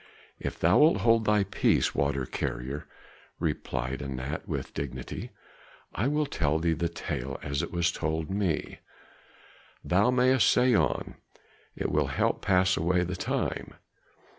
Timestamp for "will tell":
6.07-6.57